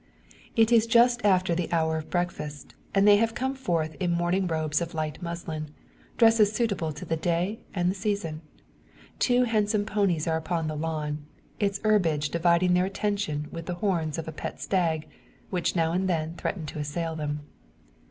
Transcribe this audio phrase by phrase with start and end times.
[0.55, 4.47] It is just after the hour of breakfast, and they have come forth in morning
[4.47, 5.69] robes of light muslin
[6.17, 8.41] dresses suitable to the day and the season.
[9.19, 11.27] Two handsome ponies are upon the lawn,
[11.59, 15.07] its herbage dividing their attention with the horns of a pet stag,
[15.51, 17.41] which now and then threaten to assail them.